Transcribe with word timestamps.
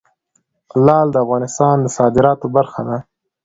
لعل 0.85 1.07
د 1.11 1.15
افغانستان 1.25 1.75
د 1.81 1.87
صادراتو 1.97 2.47
برخه 2.55 2.81
ده. 2.89 2.97